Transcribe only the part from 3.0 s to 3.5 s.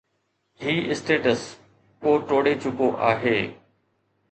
آهي.